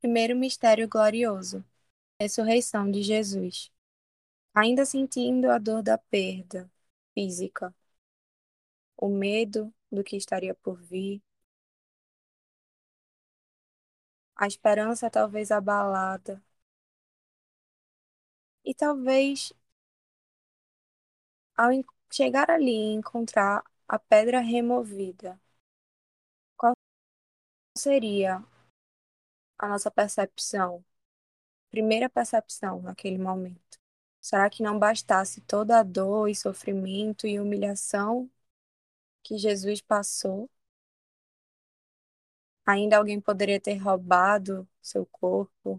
Primeiro 0.00 0.34
mistério 0.36 0.88
glorioso: 0.88 1.64
ressurreição 2.20 2.90
de 2.90 3.02
Jesus. 3.02 3.70
Ainda 4.54 4.84
sentindo 4.84 5.50
a 5.50 5.58
dor 5.58 5.82
da 5.82 5.98
perda 5.98 6.70
física, 7.14 7.74
o 8.96 9.08
medo 9.08 9.72
do 9.90 10.04
que 10.04 10.16
estaria 10.16 10.54
por 10.54 10.76
vir, 10.80 11.20
a 14.36 14.46
esperança 14.46 15.10
talvez 15.10 15.50
abalada, 15.52 16.42
e 18.64 18.74
talvez 18.74 19.52
ao 21.56 21.70
chegar 22.10 22.50
ali 22.50 22.72
e 22.72 22.92
encontrar 22.94 23.62
a 23.88 23.98
pedra 23.98 24.40
removida, 24.40 25.38
qual 26.56 26.74
seria 27.76 28.44
a 29.60 29.68
nossa 29.68 29.90
percepção, 29.90 30.84
primeira 31.70 32.08
percepção 32.10 32.82
naquele 32.82 33.18
momento? 33.18 33.78
Será 34.20 34.50
que 34.50 34.62
não 34.62 34.78
bastasse 34.78 35.40
toda 35.42 35.80
a 35.80 35.82
dor 35.82 36.28
e 36.28 36.34
sofrimento 36.34 37.26
e 37.26 37.40
humilhação 37.40 38.30
que 39.22 39.38
Jesus 39.38 39.80
passou? 39.82 40.50
Ainda 42.64 42.96
alguém 42.96 43.20
poderia 43.20 43.60
ter 43.60 43.76
roubado 43.76 44.66
seu 44.80 45.04
corpo? 45.04 45.78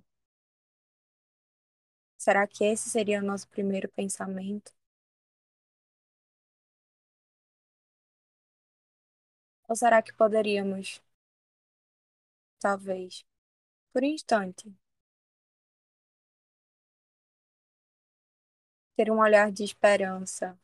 Será 2.18 2.48
que 2.48 2.64
esse 2.64 2.90
seria 2.90 3.20
o 3.20 3.26
nosso 3.26 3.50
primeiro 3.50 3.90
pensamento? 3.90 4.72
Ou 9.68 9.76
será 9.76 10.04
que 10.04 10.14
poderíamos, 10.14 11.02
talvez, 12.60 13.26
por 13.94 14.04
instante. 14.04 14.74
Ter 18.96 19.12
um 19.12 19.20
olhar 19.20 19.52
de 19.52 19.64
esperança, 19.66 20.58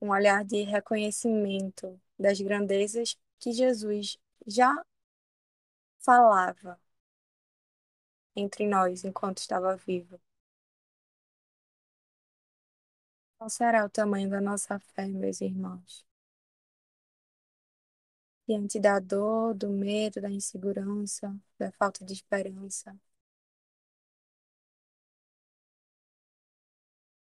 um 0.00 0.10
olhar 0.10 0.44
de 0.44 0.62
reconhecimento 0.62 2.00
das 2.18 2.40
grandezas 2.40 3.18
que 3.40 3.52
Jesus 3.52 4.16
já 4.46 4.72
falava 5.98 6.78
entre 8.36 8.64
nós 8.68 9.04
enquanto 9.04 9.38
estava 9.38 9.76
vivo. 9.76 10.20
Qual 13.38 13.48
será 13.48 13.84
o 13.84 13.88
tamanho 13.88 14.28
da 14.28 14.40
nossa 14.40 14.76
fé, 14.80 15.06
meus 15.06 15.40
irmãos? 15.40 16.04
Diante 18.48 18.78
da 18.80 18.98
dor, 19.00 19.54
do 19.54 19.68
medo, 19.70 20.20
da 20.20 20.30
insegurança, 20.30 21.34
da 21.58 21.70
falta 21.72 22.04
de 22.04 22.12
esperança? 22.14 22.96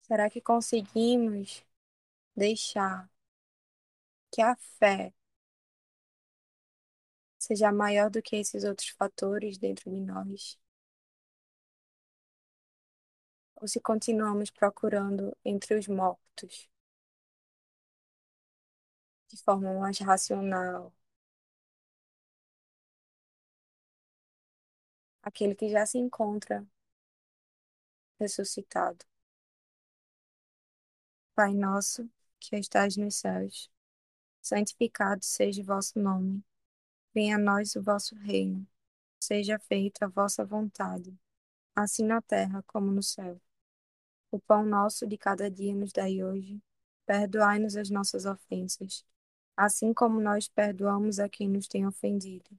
Será 0.02 0.28
que 0.28 0.40
conseguimos 0.40 1.64
deixar 2.36 3.10
que 4.30 4.42
a 4.42 4.56
fé 4.56 5.12
seja 7.38 7.72
maior 7.72 8.10
do 8.10 8.22
que 8.22 8.36
esses 8.36 8.62
outros 8.64 8.90
fatores 8.90 9.58
dentro 9.58 9.90
de 9.90 10.00
nós? 10.00 10.56
Ou 13.60 13.68
se 13.68 13.78
continuamos 13.80 14.50
procurando 14.50 15.36
entre 15.44 15.74
os 15.78 15.86
mortos, 15.86 16.68
de 19.28 19.36
forma 19.42 19.72
mais 19.74 19.98
racional, 20.00 20.92
aquele 25.28 25.54
que 25.54 25.68
já 25.68 25.84
se 25.84 25.98
encontra 25.98 26.66
ressuscitado. 28.18 29.04
Pai 31.34 31.54
nosso, 31.54 32.10
que 32.40 32.56
estás 32.56 32.96
nos 32.96 33.16
céus, 33.16 33.70
santificado 34.40 35.24
seja 35.24 35.62
o 35.62 35.64
vosso 35.64 35.98
nome. 35.98 36.42
Venha 37.14 37.36
a 37.36 37.38
nós 37.38 37.76
o 37.76 37.82
vosso 37.82 38.16
reino. 38.16 38.66
Seja 39.20 39.58
feita 39.58 40.06
a 40.06 40.08
vossa 40.08 40.44
vontade, 40.44 41.16
assim 41.74 42.04
na 42.04 42.22
terra 42.22 42.62
como 42.66 42.90
no 42.90 43.02
céu. 43.02 43.40
O 44.30 44.40
pão 44.40 44.64
nosso 44.64 45.06
de 45.06 45.18
cada 45.18 45.50
dia 45.50 45.74
nos 45.74 45.92
dai 45.92 46.22
hoje. 46.22 46.60
Perdoai-nos 47.04 47.76
as 47.76 47.90
nossas 47.90 48.24
ofensas, 48.24 49.04
assim 49.56 49.92
como 49.92 50.20
nós 50.20 50.48
perdoamos 50.48 51.18
a 51.18 51.28
quem 51.28 51.48
nos 51.48 51.68
tem 51.68 51.86
ofendido 51.86 52.58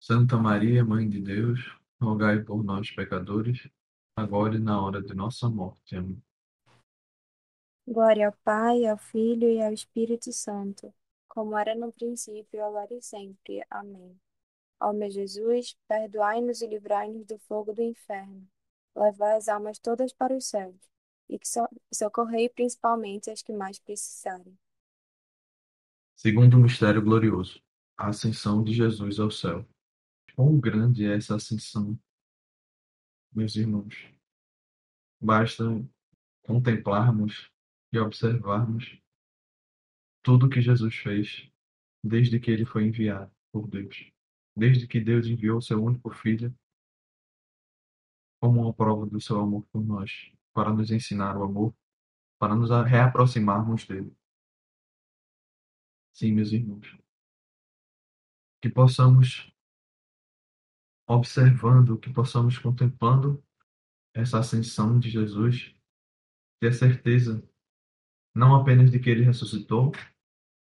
Santa 0.00 0.36
Maria, 0.36 0.84
Mãe 0.84 1.08
de 1.08 1.20
Deus, 1.20 1.60
rogai 2.00 2.40
por 2.40 2.62
nós, 2.62 2.90
pecadores, 2.90 3.68
agora 4.16 4.56
e 4.56 4.60
na 4.60 4.80
hora 4.80 5.02
de 5.02 5.14
nossa 5.14 5.48
morte. 5.48 5.96
Amém. 5.96 6.22
Glória 7.86 8.26
ao 8.26 8.32
Pai, 8.44 8.84
ao 8.86 8.98
Filho 8.98 9.48
e 9.48 9.62
ao 9.62 9.72
Espírito 9.72 10.32
Santo, 10.32 10.92
como 11.26 11.56
era 11.56 11.74
no 11.74 11.92
princípio, 11.92 12.64
agora 12.64 12.94
e 12.94 13.02
sempre. 13.02 13.64
Amém. 13.70 14.18
Ó 14.80 14.92
meu 14.92 15.10
Jesus, 15.10 15.76
perdoai-nos 15.88 16.62
e 16.62 16.66
livrai-nos 16.66 17.24
do 17.26 17.38
fogo 17.38 17.72
do 17.72 17.82
inferno. 17.82 18.46
Levai 18.94 19.36
as 19.36 19.48
almas 19.48 19.78
todas 19.78 20.12
para 20.12 20.36
os 20.36 20.46
céus, 20.46 20.76
e 21.28 21.38
que 21.38 21.48
so 21.48 21.66
socorrei 21.92 22.48
principalmente 22.48 23.30
as 23.30 23.42
que 23.42 23.52
mais 23.52 23.78
precisarem. 23.78 24.56
Segundo 26.14 26.58
mistério 26.58 27.02
glorioso, 27.02 27.60
a 27.96 28.08
ascensão 28.08 28.62
de 28.62 28.72
Jesus 28.72 29.18
ao 29.18 29.30
céu. 29.30 29.64
Quão 30.38 30.60
grande 30.60 31.04
é 31.04 31.16
essa 31.16 31.34
ascensão, 31.34 31.98
meus 33.34 33.56
irmãos. 33.56 34.08
Basta 35.20 35.64
contemplarmos 36.42 37.50
e 37.92 37.98
observarmos 37.98 39.02
tudo 40.22 40.48
que 40.48 40.60
Jesus 40.60 40.94
fez 40.94 41.50
desde 42.04 42.38
que 42.38 42.52
ele 42.52 42.64
foi 42.64 42.84
enviado 42.86 43.34
por 43.50 43.66
Deus. 43.66 44.12
Desde 44.56 44.86
que 44.86 45.00
Deus 45.00 45.26
enviou 45.26 45.60
seu 45.60 45.82
único 45.82 46.08
filho 46.14 46.56
como 48.40 48.60
uma 48.60 48.72
prova 48.72 49.06
do 49.06 49.20
seu 49.20 49.40
amor 49.40 49.66
por 49.72 49.84
nós, 49.84 50.30
para 50.52 50.72
nos 50.72 50.92
ensinar 50.92 51.36
o 51.36 51.42
amor, 51.42 51.74
para 52.38 52.54
nos 52.54 52.70
reaproximarmos 52.70 53.84
dele. 53.84 54.16
Sim, 56.12 56.30
meus 56.30 56.52
irmãos. 56.52 56.96
Que 58.62 58.70
possamos, 58.70 59.52
observando, 61.08 61.98
que 61.98 62.12
possamos 62.12 62.58
contemplando 62.58 63.42
essa 64.14 64.38
ascensão 64.38 64.98
de 64.98 65.08
Jesus, 65.08 65.74
ter 66.60 66.74
certeza 66.74 67.42
não 68.34 68.54
apenas 68.54 68.90
de 68.90 69.00
que 69.00 69.08
ele 69.08 69.24
ressuscitou, 69.24 69.90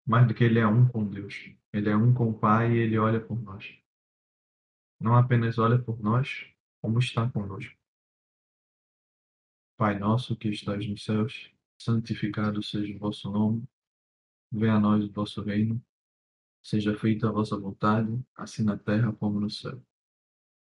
mas 0.05 0.27
de 0.27 0.33
que 0.33 0.43
ele 0.43 0.59
é 0.59 0.67
um 0.67 0.87
com 0.87 1.05
Deus. 1.05 1.51
Ele 1.73 1.89
é 1.89 1.95
um 1.95 2.13
com 2.13 2.29
o 2.29 2.39
Pai 2.39 2.71
e 2.71 2.77
ele 2.77 2.97
olha 2.97 3.19
por 3.19 3.41
nós. 3.41 3.77
Não 4.99 5.15
apenas 5.15 5.57
olha 5.57 5.81
por 5.81 5.99
nós, 5.99 6.45
como 6.81 6.99
está 6.99 7.29
conosco. 7.29 7.77
Pai 9.77 9.97
nosso 9.97 10.35
que 10.35 10.49
estás 10.49 10.87
nos 10.87 11.03
céus, 11.03 11.51
santificado 11.81 12.61
seja 12.61 12.93
o 12.95 12.99
vosso 12.99 13.31
nome. 13.31 13.67
Venha 14.51 14.75
a 14.75 14.79
nós 14.79 15.03
o 15.03 15.11
vosso 15.11 15.41
reino. 15.41 15.81
Seja 16.61 16.97
feita 16.97 17.29
a 17.29 17.31
vossa 17.31 17.57
vontade, 17.57 18.21
assim 18.35 18.63
na 18.63 18.77
terra 18.77 19.13
como 19.13 19.39
no 19.39 19.49
céu. 19.49 19.81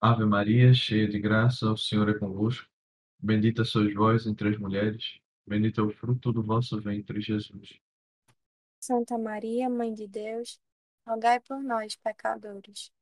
Ave 0.00 0.24
Maria, 0.24 0.74
cheia 0.74 1.08
de 1.08 1.18
graça, 1.18 1.70
o 1.70 1.76
Senhor 1.76 2.08
é 2.08 2.18
convosco. 2.18 2.68
Bendita 3.18 3.64
sois 3.64 3.92
vós 3.94 4.26
entre 4.26 4.50
as 4.50 4.58
mulheres, 4.58 5.18
bendito 5.46 5.80
é 5.80 5.84
o 5.84 5.90
fruto 5.90 6.32
do 6.32 6.42
vosso 6.42 6.80
ventre, 6.80 7.20
Jesus. 7.20 7.80
Santa 8.78 9.16
Maria, 9.18 9.68
Mãe 9.70 9.92
de 9.94 10.06
Deus, 10.06 10.60
rogai 11.06 11.40
por 11.40 11.62
nós, 11.62 11.96
pecadores, 11.96 12.92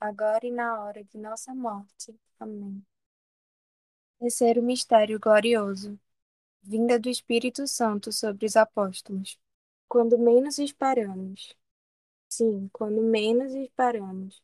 agora 0.00 0.46
e 0.46 0.50
na 0.52 0.80
hora 0.82 1.02
de 1.04 1.18
nossa 1.18 1.54
morte. 1.54 2.14
Amém. 2.38 2.82
Terceiro 4.18 4.62
mistério 4.62 5.18
glorioso. 5.20 5.98
Vinda 6.62 6.98
do 6.98 7.08
Espírito 7.08 7.66
Santo 7.66 8.12
sobre 8.12 8.46
os 8.46 8.56
apóstolos. 8.56 9.38
Quando 9.88 10.18
menos 10.18 10.58
esperamos. 10.58 11.54
Sim, 12.28 12.68
quando 12.72 13.02
menos 13.02 13.54
esperamos. 13.54 14.42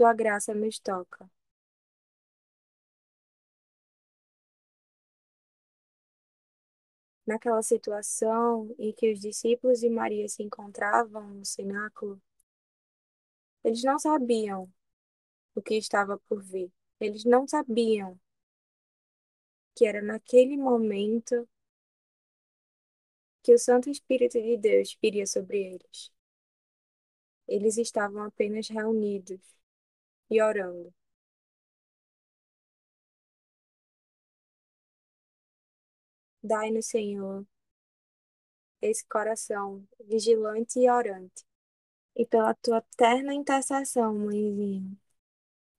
Tua 0.00 0.14
graça 0.14 0.54
nos 0.54 0.78
toca. 0.78 1.30
Naquela 7.26 7.62
situação 7.62 8.74
em 8.78 8.94
que 8.94 9.12
os 9.12 9.20
discípulos 9.20 9.82
e 9.82 9.90
Maria 9.90 10.26
se 10.26 10.42
encontravam 10.42 11.28
no 11.28 11.44
cenáculo, 11.44 12.18
eles 13.62 13.84
não 13.84 13.98
sabiam 13.98 14.72
o 15.54 15.60
que 15.60 15.74
estava 15.74 16.16
por 16.20 16.42
vir. 16.42 16.72
Eles 16.98 17.26
não 17.26 17.46
sabiam 17.46 18.18
que 19.74 19.84
era 19.84 20.00
naquele 20.00 20.56
momento 20.56 21.46
que 23.42 23.52
o 23.52 23.58
Santo 23.58 23.90
Espírito 23.90 24.40
de 24.40 24.56
Deus 24.56 24.96
viria 25.02 25.26
sobre 25.26 25.74
eles. 25.74 26.10
Eles 27.46 27.76
estavam 27.76 28.22
apenas 28.22 28.66
reunidos 28.66 29.59
e 30.30 30.40
orando. 30.40 30.92
Dai-nos, 36.42 36.86
Senhor, 36.86 37.46
esse 38.80 39.06
coração 39.06 39.86
vigilante 40.00 40.78
e 40.80 40.90
orante. 40.90 41.44
E 42.16 42.26
pela 42.26 42.54
tua 42.54 42.82
terna 42.96 43.34
intercessão, 43.34 44.14
mãezinha, 44.14 44.96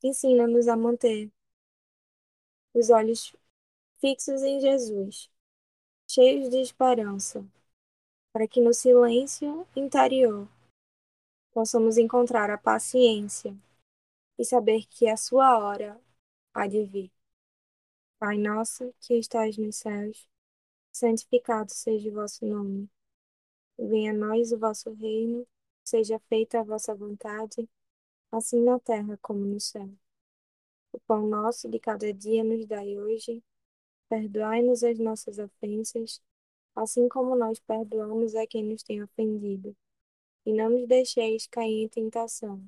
ensina-nos 0.04 0.68
a 0.68 0.78
manter 0.78 1.32
os 2.74 2.90
olhos 2.90 3.36
fixos 4.00 4.42
em 4.42 4.60
Jesus, 4.60 5.30
cheios 6.08 6.50
de 6.50 6.58
esperança, 6.62 7.46
para 8.32 8.48
que 8.48 8.62
no 8.62 8.74
silêncio 8.74 9.68
interior 9.76 10.48
possamos 11.54 11.98
encontrar 11.98 12.50
a 12.50 12.58
paciência 12.58 13.56
e 14.42 14.46
saber 14.46 14.88
que 14.88 15.08
a 15.08 15.16
sua 15.16 15.60
hora 15.60 16.02
há 16.52 16.66
de 16.66 16.84
vir. 16.84 17.12
Pai 18.18 18.40
nosso 18.40 18.92
que 19.00 19.14
estás 19.14 19.56
nos 19.56 19.76
céus, 19.76 20.28
santificado 20.92 21.72
seja 21.72 22.10
o 22.10 22.14
vosso 22.14 22.44
nome. 22.44 22.90
Venha 23.78 24.10
a 24.10 24.16
nós 24.16 24.52
o 24.52 24.58
vosso 24.58 24.92
reino, 24.94 25.48
seja 25.84 26.18
feita 26.28 26.60
a 26.60 26.64
vossa 26.64 26.96
vontade, 26.96 27.70
assim 28.32 28.64
na 28.64 28.80
terra 28.80 29.16
como 29.22 29.46
no 29.46 29.60
céu. 29.60 29.88
O 30.92 31.00
pão 31.02 31.28
nosso 31.28 31.70
de 31.70 31.80
cada 31.80 32.12
dia 32.12 32.44
nos 32.44 32.66
dai 32.66 32.98
hoje, 32.98 33.44
perdoai-nos 34.10 34.84
as 34.84 34.98
nossas 34.98 35.38
ofensas, 35.38 36.20
assim 36.76 37.08
como 37.08 37.36
nós 37.36 37.60
perdoamos 37.60 38.34
a 38.34 38.48
quem 38.48 38.64
nos 38.64 38.82
tem 38.82 39.04
ofendido. 39.04 39.78
E 40.48 40.52
não 40.52 40.72
nos 40.72 40.88
deixeis 40.88 41.46
cair 41.46 41.84
em 41.84 41.88
tentação, 41.88 42.68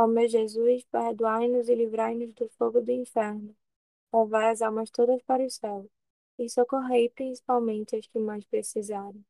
Ó 0.00 0.06
meu 0.06 0.28
Jesus, 0.28 0.84
perdoai-nos 0.92 1.68
e 1.68 1.74
livrai-nos 1.74 2.32
do 2.32 2.48
fogo 2.50 2.80
do 2.80 2.92
inferno. 2.92 3.52
Levai 4.14 4.50
as 4.52 4.62
almas 4.62 4.92
todas 4.92 5.20
para 5.24 5.44
o 5.44 5.50
céu 5.50 5.90
e 6.38 6.48
socorrei 6.48 7.10
principalmente 7.10 7.96
as 7.96 8.06
que 8.06 8.16
mais 8.20 8.44
precisarem. 8.44 9.26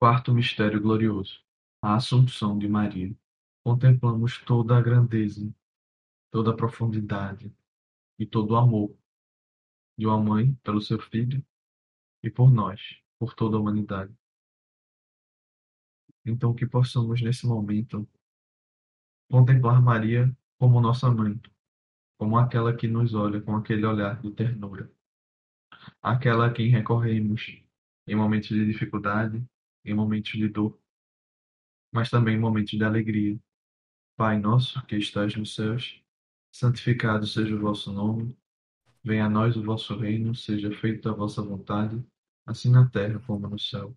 Quarto 0.00 0.34
mistério 0.34 0.82
glorioso: 0.82 1.40
a 1.80 1.94
Assunção 1.94 2.58
de 2.58 2.66
Maria. 2.66 3.16
Contemplamos 3.62 4.42
toda 4.44 4.76
a 4.76 4.82
grandeza, 4.82 5.48
toda 6.32 6.50
a 6.50 6.56
profundidade 6.56 7.54
e 8.18 8.26
todo 8.26 8.54
o 8.54 8.56
amor 8.56 8.92
de 9.96 10.04
uma 10.04 10.18
mãe 10.18 10.52
pelo 10.64 10.80
seu 10.80 10.98
filho 10.98 11.44
e 12.24 12.28
por 12.28 12.50
nós, 12.50 12.80
por 13.20 13.34
toda 13.34 13.56
a 13.56 13.60
humanidade. 13.60 14.12
Então, 16.28 16.54
que 16.54 16.66
possamos 16.66 17.20
nesse 17.20 17.46
momento 17.46 18.08
contemplar 19.30 19.80
Maria 19.82 20.34
como 20.58 20.80
nossa 20.80 21.10
mãe, 21.10 21.40
como 22.18 22.36
aquela 22.38 22.74
que 22.74 22.88
nos 22.88 23.14
olha 23.14 23.40
com 23.40 23.56
aquele 23.56 23.86
olhar 23.86 24.20
de 24.20 24.30
ternura, 24.32 24.90
aquela 26.02 26.46
a 26.46 26.52
quem 26.52 26.68
recorremos 26.68 27.62
em 28.06 28.14
momentos 28.14 28.48
de 28.48 28.64
dificuldade, 28.66 29.44
em 29.84 29.94
momentos 29.94 30.32
de 30.32 30.48
dor, 30.48 30.78
mas 31.92 32.10
também 32.10 32.36
em 32.36 32.40
momentos 32.40 32.76
de 32.76 32.84
alegria. 32.84 33.38
Pai 34.16 34.38
nosso 34.38 34.84
que 34.86 34.96
estás 34.96 35.36
nos 35.36 35.54
céus, 35.54 36.02
santificado 36.50 37.26
seja 37.26 37.54
o 37.54 37.60
vosso 37.60 37.92
nome, 37.92 38.36
venha 39.04 39.26
a 39.26 39.30
nós 39.30 39.56
o 39.56 39.62
vosso 39.62 39.96
reino, 39.96 40.34
seja 40.34 40.72
feita 40.72 41.10
a 41.10 41.14
vossa 41.14 41.40
vontade, 41.40 42.04
assim 42.44 42.70
na 42.70 42.88
terra 42.88 43.20
como 43.20 43.46
no 43.48 43.58
céu. 43.58 43.96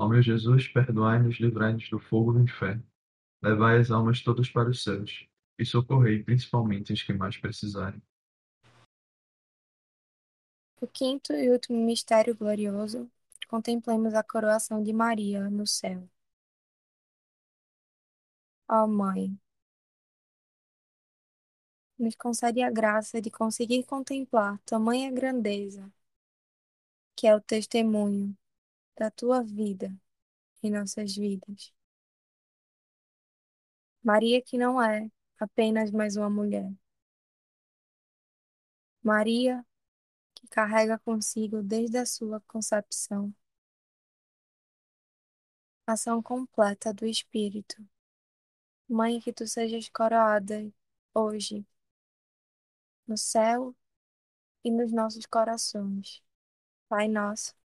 Ó 0.00 0.08
meu 0.08 0.22
Jesus, 0.22 0.66
perdoai-nos, 0.66 1.38
livrai-nos 1.38 1.90
do 1.90 2.00
fogo 2.00 2.32
do 2.32 2.40
inferno. 2.40 2.82
Levai 3.42 3.78
as 3.78 3.90
almas 3.90 4.22
todas 4.22 4.48
para 4.48 4.70
os 4.70 4.82
céus 4.82 5.28
e 5.58 5.66
socorrei 5.66 6.24
principalmente 6.24 6.90
os 6.90 7.02
que 7.02 7.12
mais 7.12 7.36
precisarem. 7.36 8.02
O 10.80 10.86
quinto 10.86 11.34
e 11.34 11.50
último 11.50 11.84
mistério 11.84 12.34
glorioso, 12.34 13.10
contemplemos 13.46 14.14
a 14.14 14.22
coroação 14.22 14.82
de 14.82 14.90
Maria 14.90 15.50
no 15.50 15.66
céu. 15.66 16.08
Ó 18.70 18.86
Mãe, 18.86 19.38
nos 21.98 22.14
concede 22.16 22.62
a 22.62 22.70
graça 22.70 23.20
de 23.20 23.30
conseguir 23.30 23.84
contemplar 23.84 24.58
tamanha 24.60 25.12
grandeza, 25.12 25.92
que 27.14 27.26
é 27.26 27.36
o 27.36 27.40
testemunho 27.42 28.34
da 29.00 29.10
tua 29.10 29.42
vida 29.42 29.98
em 30.62 30.70
nossas 30.70 31.16
vidas. 31.16 31.72
Maria, 34.02 34.42
que 34.42 34.58
não 34.58 34.80
é 34.82 35.10
apenas 35.38 35.90
mais 35.90 36.16
uma 36.16 36.28
mulher. 36.28 36.70
Maria, 39.02 39.64
que 40.34 40.46
carrega 40.48 40.98
consigo 40.98 41.62
desde 41.62 41.96
a 41.96 42.04
sua 42.04 42.40
concepção 42.42 43.34
ação 45.86 46.22
completa 46.22 46.92
do 46.92 47.06
Espírito. 47.06 47.82
Mãe, 48.86 49.18
que 49.18 49.32
tu 49.32 49.46
sejas 49.46 49.88
coroada 49.88 50.70
hoje 51.14 51.66
no 53.06 53.16
céu 53.16 53.74
e 54.62 54.70
nos 54.70 54.92
nossos 54.92 55.24
corações. 55.24 56.22
Pai 56.88 57.08
nosso, 57.08 57.54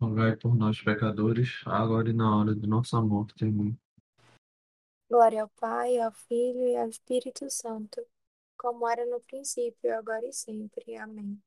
rogai 0.00 0.36
por 0.36 0.54
nós, 0.56 0.80
pecadores, 0.80 1.62
agora 1.66 2.08
e 2.08 2.12
na 2.12 2.36
hora 2.36 2.54
de 2.54 2.66
nossa 2.66 3.00
morte. 3.00 3.44
Amém. 3.44 3.78
Glória 5.10 5.42
ao 5.42 5.48
Pai, 5.48 5.98
ao 5.98 6.12
Filho 6.12 6.68
e 6.68 6.76
ao 6.76 6.88
Espírito 6.88 7.50
Santo, 7.50 8.06
como 8.56 8.88
era 8.88 9.04
no 9.06 9.20
princípio, 9.20 9.96
agora 9.96 10.26
e 10.26 10.32
sempre. 10.32 10.96
Amém. 10.96 11.40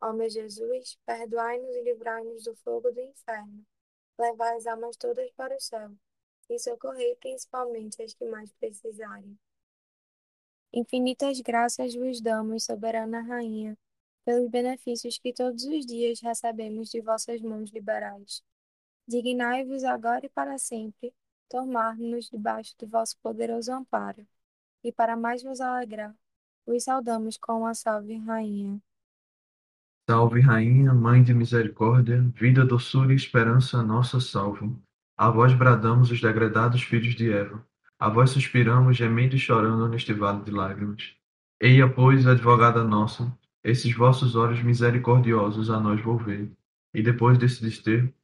Ó 0.00 0.12
meu 0.12 0.30
Jesus, 0.30 0.98
perdoai-nos 1.04 1.74
e 1.74 1.82
livrai-nos 1.82 2.44
do 2.44 2.54
fogo 2.56 2.90
do 2.90 3.00
inferno. 3.00 3.64
Levai 4.18 4.56
as 4.56 4.66
almas 4.66 4.96
todas 4.96 5.30
para 5.32 5.54
o 5.54 5.60
céu 5.60 5.90
e 6.48 6.58
socorrei 6.58 7.16
principalmente 7.16 8.02
as 8.02 8.14
que 8.14 8.24
mais 8.24 8.52
precisarem. 8.52 9.36
Infinitas 10.72 11.40
graças 11.40 11.94
vos 11.94 12.20
damos, 12.20 12.64
soberana 12.64 13.20
Rainha, 13.22 13.76
pelos 14.26 14.50
benefícios 14.50 15.18
que 15.18 15.32
todos 15.32 15.62
os 15.64 15.86
dias 15.86 16.20
recebemos 16.20 16.90
de 16.90 17.00
vossas 17.00 17.40
mãos 17.40 17.70
liberais. 17.70 18.42
Dignai-vos 19.06 19.84
agora 19.84 20.26
e 20.26 20.28
para 20.28 20.58
sempre 20.58 21.14
tomar-nos 21.48 22.28
debaixo 22.28 22.74
do 22.76 22.88
vosso 22.88 23.16
poderoso 23.22 23.72
amparo, 23.72 24.26
e 24.82 24.90
para 24.90 25.16
mais 25.16 25.44
vos 25.44 25.60
alegrar, 25.60 26.12
vos 26.66 26.82
saudamos 26.82 27.38
com 27.38 27.64
a 27.64 27.72
salve, 27.72 28.18
Rainha. 28.18 28.82
Salve, 30.10 30.40
Rainha, 30.40 30.92
Mãe 30.92 31.22
de 31.22 31.32
Misericórdia, 31.32 32.20
vida, 32.34 32.64
doçura 32.64 33.12
e 33.12 33.16
esperança, 33.16 33.80
nossa 33.82 34.18
salve. 34.18 34.76
A 35.16 35.30
vós 35.30 35.54
bradamos 35.54 36.10
os 36.10 36.20
degredados 36.20 36.82
filhos 36.82 37.14
de 37.14 37.32
Eva. 37.32 37.64
A 37.98 38.08
vós 38.08 38.30
suspiramos, 38.30 38.96
gemendo 38.96 39.36
e 39.36 39.38
chorando 39.38 39.88
neste 39.88 40.12
vale 40.12 40.42
de 40.42 40.50
lágrimas. 40.50 41.14
Eia, 41.60 41.88
pois, 41.88 42.26
advogada 42.26 42.84
nossa, 42.84 43.32
esses 43.66 43.92
vossos 43.92 44.36
olhos 44.36 44.62
misericordiosos 44.62 45.70
a 45.70 45.80
nós 45.80 46.00
volvei, 46.00 46.52
e 46.94 47.02
depois 47.02 47.36
desse 47.36 47.60
desterro, 47.60 48.14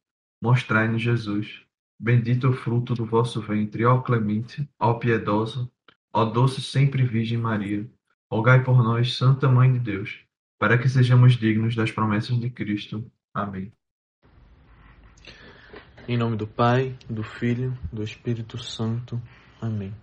mostrai-nos 0.41 1.01
Jesus. 1.01 1.61
Bendito 1.99 2.47
o 2.47 2.53
fruto 2.53 2.93
do 2.93 3.05
vosso 3.05 3.41
ventre, 3.41 3.83
ó 3.83 3.99
clemente, 3.99 4.65
ó 4.79 4.93
piedosa, 4.93 5.69
ó 6.13 6.23
doce 6.23 6.61
sempre 6.61 7.03
Virgem 7.03 7.37
Maria. 7.37 7.85
Rogai 8.31 8.63
por 8.63 8.81
nós, 8.81 9.17
Santa 9.17 9.49
Mãe 9.49 9.73
de 9.73 9.79
Deus, 9.79 10.17
para 10.57 10.77
que 10.77 10.87
sejamos 10.87 11.33
dignos 11.33 11.75
das 11.75 11.91
promessas 11.91 12.39
de 12.39 12.49
Cristo. 12.49 13.05
Amém. 13.33 13.69
Em 16.07 16.15
nome 16.15 16.37
do 16.37 16.47
Pai, 16.47 16.97
do 17.09 17.21
Filho, 17.21 17.77
do 17.91 18.01
Espírito 18.01 18.57
Santo. 18.57 19.21
Amém. 19.61 19.93